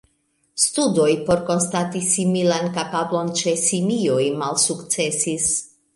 Studoj 0.61 1.09
por 1.27 1.43
konstati 1.49 2.01
similan 2.13 2.71
kapablon 2.79 3.29
ĉe 3.43 3.55
simioj 3.67 4.21
malsukcesis. 4.43 5.47